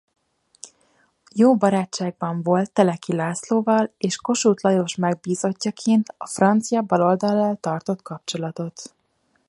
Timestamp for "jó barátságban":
1.35-2.41